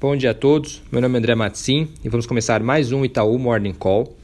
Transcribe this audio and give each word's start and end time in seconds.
bom 0.00 0.16
dia 0.16 0.30
a 0.30 0.34
todos. 0.34 0.80
Meu 0.90 1.02
nome 1.02 1.16
é 1.16 1.18
André 1.18 1.34
Matsim 1.34 1.86
e 2.02 2.08
vamos 2.08 2.24
começar 2.24 2.62
mais 2.62 2.90
um 2.90 3.04
Itaú 3.04 3.38
Morning 3.38 3.74
Call. 3.74 4.16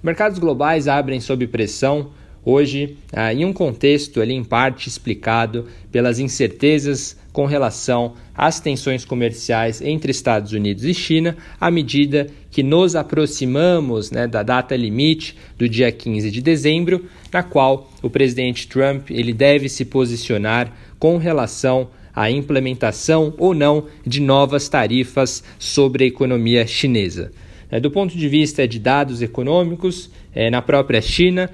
Mercados 0.00 0.38
globais 0.38 0.86
abrem 0.86 1.18
sob 1.18 1.44
pressão 1.48 2.10
hoje 2.44 2.96
ah, 3.12 3.34
em 3.34 3.44
um 3.44 3.52
contexto 3.52 4.20
ali 4.20 4.34
em 4.34 4.44
parte 4.44 4.88
explicado 4.88 5.66
pelas 5.90 6.20
incertezas 6.20 7.16
com 7.32 7.44
relação 7.44 8.14
às 8.36 8.60
tensões 8.60 9.04
comerciais 9.04 9.82
entre 9.82 10.12
Estados 10.12 10.52
Unidos 10.52 10.84
e 10.84 10.94
China, 10.94 11.36
à 11.60 11.72
medida 11.72 12.28
que 12.48 12.62
nos 12.62 12.94
aproximamos 12.94 14.12
né, 14.12 14.28
da 14.28 14.44
data 14.44 14.76
limite 14.76 15.36
do 15.58 15.68
dia 15.68 15.90
15 15.90 16.30
de 16.30 16.40
dezembro, 16.40 17.04
na 17.32 17.42
qual 17.42 17.90
o 18.00 18.08
presidente 18.08 18.68
Trump 18.68 19.10
ele 19.10 19.32
deve 19.32 19.68
se 19.68 19.84
posicionar 19.84 20.72
com 21.00 21.16
relação 21.16 21.88
à 22.16 22.30
implementação 22.30 23.34
ou 23.36 23.54
não 23.54 23.84
de 24.06 24.20
novas 24.20 24.68
tarifas 24.68 25.44
sobre 25.58 26.04
a 26.04 26.06
economia 26.06 26.66
chinesa. 26.66 27.30
É, 27.70 27.78
do 27.78 27.90
ponto 27.90 28.16
de 28.16 28.28
vista 28.28 28.66
de 28.66 28.78
dados 28.78 29.20
econômicos, 29.20 30.10
é, 30.34 30.48
na 30.48 30.62
própria 30.62 31.02
China, 31.02 31.50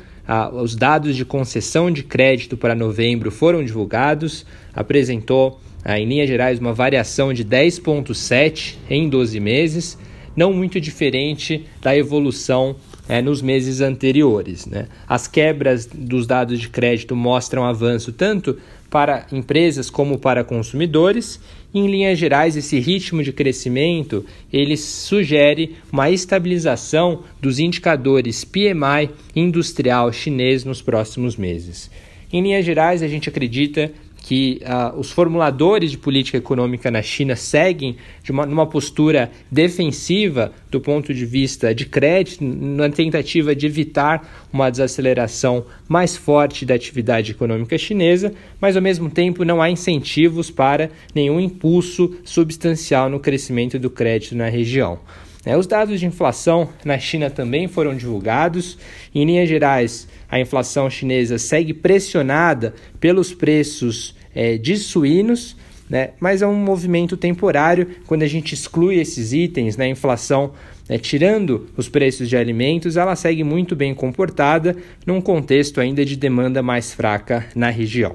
os 0.55 0.77
dados 0.77 1.17
de 1.17 1.25
concessão 1.25 1.91
de 1.91 2.05
crédito 2.05 2.57
para 2.57 2.75
novembro 2.75 3.31
foram 3.31 3.65
divulgados, 3.65 4.47
apresentou, 4.73 5.61
ah, 5.85 5.99
em 5.99 6.07
linhas 6.07 6.29
gerais, 6.29 6.61
uma 6.61 6.73
variação 6.73 7.33
de 7.33 7.45
10,7 7.45 8.77
em 8.89 9.09
12 9.09 9.41
meses, 9.41 9.99
não 10.37 10.53
muito 10.53 10.81
diferente 10.81 11.67
da 11.81 11.97
evolução 11.97 12.77
é, 13.09 13.21
nos 13.21 13.43
meses 13.43 13.81
anteriores. 13.81 14.67
Né? 14.67 14.87
As 15.09 15.27
quebras 15.27 15.87
dos 15.87 16.27
dados 16.27 16.61
de 16.61 16.69
crédito 16.69 17.17
mostram 17.17 17.65
avanço 17.65 18.13
tanto 18.13 18.59
para 18.91 19.27
empresas 19.33 19.89
como 19.89 20.19
para 20.19 20.45
consumidores. 20.45 21.41
Em 21.75 21.87
linhas 21.87 22.19
gerais, 22.19 22.57
esse 22.57 22.79
ritmo 22.79 23.23
de 23.23 23.33
crescimento 23.33 24.25
ele 24.53 24.77
sugere 24.77 25.77
uma 25.91 26.11
estabilização 26.11 27.23
dos 27.41 27.59
indicadores 27.59 28.45
PMI 28.45 29.11
industrial 29.35 30.13
chinês 30.13 30.65
nos 30.65 30.83
próximos 30.83 31.37
meses. 31.37 31.91
Em 32.31 32.43
linhas 32.43 32.65
gerais, 32.65 33.03
a 33.03 33.09
gente 33.09 33.29
acredita 33.29 33.91
que 34.23 34.63
uh, 34.63 34.99
os 34.99 35.11
formuladores 35.11 35.91
de 35.91 35.99
política 35.99 36.39
econômica 36.39 36.91
na 36.91 37.03
China 37.03 37.35
seguem 37.35 37.97
uma, 38.31 38.47
numa 38.47 38.67
postura 38.67 39.31
defensiva 39.51 40.53
do 40.71 40.81
ponto 40.81 41.13
de 41.13 41.27
vista 41.27 41.75
de 41.75 41.85
crédito, 41.85 42.43
na 42.45 42.89
tentativa 42.89 43.55
de 43.55 43.67
evitar 43.67 44.47
uma 44.53 44.71
desaceleração 44.71 45.67
mais 45.89 46.17
forte 46.17 46.65
da 46.65 46.75
atividade 46.75 47.33
econômica 47.33 47.77
chinesa, 47.77 48.33
mas 48.61 48.77
ao 48.77 48.83
mesmo 48.83 49.11
tempo 49.11 49.45
não 49.45 49.61
há 49.61 49.69
incentivos 49.69 50.51
para 50.51 50.91
nenhum 51.15 51.41
impulso 51.41 52.17
substancial 52.25 53.11
no 53.11 53.19
crescimento 53.19 53.79
do 53.79 53.91
crédito 53.91 54.37
na 54.37 54.49
região. 54.49 55.01
É, 55.45 55.57
os 55.57 55.67
dados 55.67 55.99
de 55.99 56.07
inflação 56.07 56.69
na 56.85 56.99
China 56.99 57.29
também 57.29 57.67
foram 57.67 57.97
divulgados. 57.97 58.79
Em 59.15 59.25
linhas 59.25 59.49
gerais, 59.49 60.09
a 60.31 60.39
inflação 60.39 60.89
chinesa 60.89 61.37
segue 61.37 61.75
pressionada 61.75 62.75
pelos 63.01 63.35
preços 63.35 64.15
é, 64.35 64.57
de 64.57 64.77
suínos, 64.77 65.57
né? 65.91 66.11
mas 66.21 66.43
é 66.43 66.47
um 66.47 66.55
movimento 66.55 67.17
temporário 67.17 67.89
quando 68.07 68.23
a 68.23 68.29
gente 68.29 68.55
exclui 68.55 69.01
esses 69.01 69.33
itens, 69.33 69.77
né? 69.77 69.87
a 69.87 69.89
inflação 69.89 70.53
né, 70.89 70.97
tirando 70.97 71.69
os 71.77 71.89
preços 71.89 72.29
de 72.29 72.37
alimentos, 72.37 72.97
ela 72.97 73.17
segue 73.17 73.43
muito 73.43 73.75
bem 73.75 73.95
comportada 73.95 74.77
num 75.05 75.21
contexto 75.21 75.81
ainda 75.81 76.05
de 76.05 76.17
demanda 76.17 76.63
mais 76.63 76.95
fraca 76.95 77.47
na 77.55 77.69
região. 77.69 78.15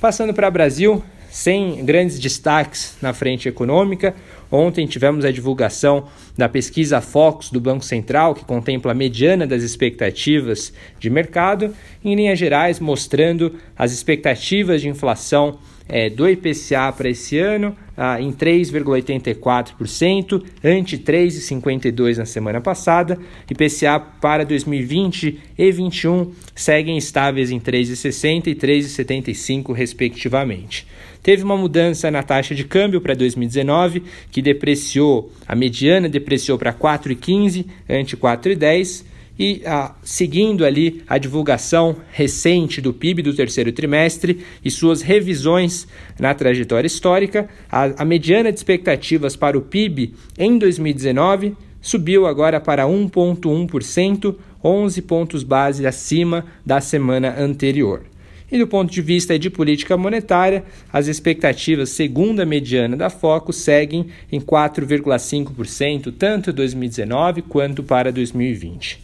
Passando 0.00 0.32
para 0.32 0.48
o 0.48 0.52
Brasil, 0.52 1.02
sem 1.30 1.84
grandes 1.84 2.18
destaques 2.18 2.96
na 3.00 3.12
frente 3.12 3.48
econômica. 3.48 4.14
Ontem 4.50 4.86
tivemos 4.86 5.24
a 5.24 5.30
divulgação 5.30 6.04
da 6.36 6.48
pesquisa 6.48 7.00
Focus 7.00 7.50
do 7.50 7.60
Banco 7.60 7.84
Central, 7.84 8.34
que 8.34 8.44
contempla 8.44 8.92
a 8.92 8.94
mediana 8.94 9.46
das 9.46 9.62
expectativas 9.62 10.72
de 10.98 11.10
mercado, 11.10 11.74
em 12.04 12.14
linhas 12.14 12.38
gerais, 12.38 12.80
mostrando 12.80 13.54
as 13.76 13.92
expectativas 13.92 14.80
de 14.80 14.88
inflação 14.88 15.58
é, 15.88 16.10
do 16.10 16.28
IPCA 16.28 16.92
para 16.92 17.08
esse 17.08 17.38
ano 17.38 17.74
ah, 17.96 18.20
em 18.20 18.30
3,84%, 18.30 20.44
ante 20.62 20.98
3,52% 20.98 22.18
na 22.18 22.26
semana 22.26 22.60
passada. 22.60 23.18
IPCA 23.50 23.98
para 23.98 24.44
2020 24.44 25.40
e 25.56 25.72
2021 25.72 26.32
seguem 26.54 26.96
estáveis 26.96 27.50
em 27.50 27.58
3,60% 27.58 28.46
e 28.46 28.54
3,75%, 28.54 29.72
respectivamente. 29.72 30.86
Teve 31.22 31.42
uma 31.42 31.56
mudança 31.56 32.10
na 32.10 32.22
taxa 32.22 32.54
de 32.54 32.64
câmbio 32.64 33.00
para 33.00 33.14
2019, 33.14 34.04
que 34.30 34.40
depreciou, 34.40 35.32
a 35.46 35.56
mediana 35.56 36.08
depreciou 36.08 36.56
para 36.56 36.72
4,15 36.72 37.66
ante 37.88 38.16
4,10 38.16 39.04
e 39.38 39.62
ah, 39.64 39.94
seguindo 40.02 40.64
ali 40.64 41.02
a 41.06 41.16
divulgação 41.16 41.96
recente 42.10 42.80
do 42.80 42.92
PIB 42.92 43.22
do 43.22 43.34
terceiro 43.34 43.70
trimestre 43.70 44.44
e 44.64 44.70
suas 44.70 45.00
revisões 45.00 45.86
na 46.18 46.34
trajetória 46.34 46.86
histórica, 46.86 47.48
a, 47.70 48.02
a 48.02 48.04
mediana 48.04 48.50
de 48.50 48.58
expectativas 48.58 49.36
para 49.36 49.56
o 49.56 49.62
PIB 49.62 50.14
em 50.36 50.58
2019 50.58 51.56
subiu 51.80 52.26
agora 52.26 52.60
para 52.60 52.84
1,1%, 52.84 54.34
11 54.62 55.02
pontos 55.02 55.42
base 55.44 55.86
acima 55.86 56.44
da 56.66 56.80
semana 56.80 57.40
anterior. 57.40 58.02
E 58.50 58.58
do 58.58 58.66
ponto 58.66 58.90
de 58.90 59.02
vista 59.02 59.38
de 59.38 59.50
política 59.50 59.96
monetária, 59.96 60.64
as 60.90 61.06
expectativas, 61.06 61.90
segundo 61.90 62.40
a 62.40 62.46
mediana 62.46 62.96
da 62.96 63.10
Foco, 63.10 63.52
seguem 63.52 64.06
em 64.32 64.40
4,5%, 64.40 66.14
tanto 66.18 66.50
2019 66.50 67.42
quanto 67.42 67.82
para 67.82 68.10
2020. 68.10 69.00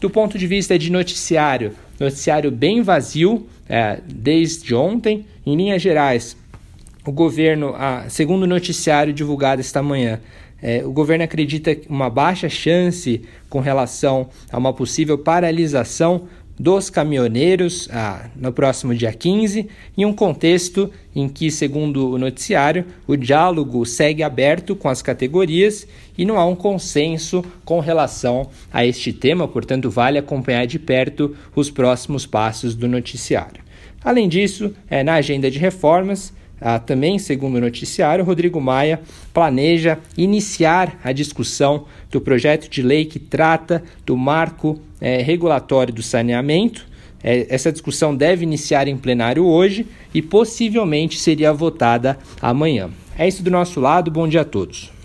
Do 0.00 0.10
ponto 0.10 0.38
de 0.38 0.46
vista 0.46 0.78
de 0.78 0.90
noticiário, 0.90 1.72
noticiário 1.98 2.50
bem 2.50 2.82
vazio 2.82 3.46
é, 3.68 4.00
desde 4.06 4.74
ontem. 4.74 5.24
Em 5.44 5.56
linhas 5.56 5.80
gerais, 5.80 6.36
o 7.06 7.12
governo, 7.12 7.74
segundo 8.08 8.42
o 8.42 8.46
noticiário 8.46 9.12
divulgado 9.12 9.60
esta 9.60 9.82
manhã, 9.82 10.20
é, 10.60 10.84
o 10.84 10.90
governo 10.90 11.24
acredita 11.24 11.76
uma 11.88 12.10
baixa 12.10 12.48
chance 12.48 13.22
com 13.48 13.60
relação 13.60 14.28
a 14.50 14.58
uma 14.58 14.72
possível 14.72 15.16
paralisação 15.16 16.26
dos 16.58 16.88
caminhoneiros 16.88 17.88
ah, 17.92 18.28
no 18.34 18.52
próximo 18.52 18.94
dia 18.94 19.12
15, 19.12 19.68
em 19.96 20.04
um 20.04 20.12
contexto 20.12 20.90
em 21.14 21.28
que, 21.28 21.50
segundo 21.50 22.10
o 22.10 22.18
noticiário, 22.18 22.84
o 23.06 23.16
diálogo 23.16 23.84
segue 23.84 24.22
aberto 24.22 24.74
com 24.74 24.88
as 24.88 25.02
categorias 25.02 25.86
e 26.16 26.24
não 26.24 26.38
há 26.38 26.44
um 26.46 26.56
consenso 26.56 27.44
com 27.64 27.80
relação 27.80 28.48
a 28.72 28.84
este 28.86 29.12
tema, 29.12 29.46
portanto, 29.46 29.90
vale 29.90 30.18
acompanhar 30.18 30.66
de 30.66 30.78
perto 30.78 31.36
os 31.54 31.70
próximos 31.70 32.26
passos 32.26 32.74
do 32.74 32.88
noticiário. 32.88 33.64
Além 34.02 34.28
disso, 34.28 34.74
é, 34.88 35.02
na 35.02 35.14
agenda 35.14 35.50
de 35.50 35.58
reformas, 35.58 36.32
ah, 36.60 36.78
também, 36.78 37.18
segundo 37.18 37.56
o 37.56 37.60
noticiário, 37.60 38.24
Rodrigo 38.24 38.60
Maia 38.60 39.00
planeja 39.32 39.98
iniciar 40.16 40.98
a 41.04 41.12
discussão 41.12 41.84
do 42.10 42.20
projeto 42.20 42.68
de 42.68 42.82
lei 42.82 43.04
que 43.04 43.18
trata 43.18 43.82
do 44.06 44.16
marco 44.16 44.80
eh, 45.00 45.22
regulatório 45.22 45.92
do 45.92 46.02
saneamento. 46.02 46.86
Eh, 47.22 47.46
essa 47.50 47.70
discussão 47.70 48.16
deve 48.16 48.42
iniciar 48.42 48.88
em 48.88 48.96
plenário 48.96 49.44
hoje 49.44 49.86
e 50.14 50.22
possivelmente 50.22 51.18
seria 51.18 51.52
votada 51.52 52.18
amanhã. 52.40 52.90
É 53.18 53.28
isso 53.28 53.42
do 53.42 53.50
nosso 53.50 53.78
lado, 53.78 54.10
bom 54.10 54.26
dia 54.26 54.40
a 54.40 54.44
todos. 54.44 54.95